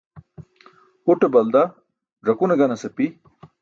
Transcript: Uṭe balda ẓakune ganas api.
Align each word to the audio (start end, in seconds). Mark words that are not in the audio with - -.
Uṭe 1.11 1.27
balda 1.33 1.63
ẓakune 2.25 2.53
ganas 2.59 2.83
api. 2.87 3.05